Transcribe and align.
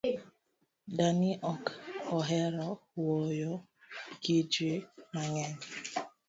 Dani 0.97 1.29
ok 1.53 1.63
ohero 2.17 2.67
wuoyo 3.01 3.53
gi 4.23 4.37
jii 4.51 4.85
mang’eny 5.13 5.57